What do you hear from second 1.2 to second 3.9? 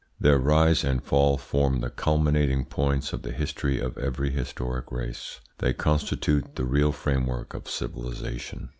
form the culminating points of the history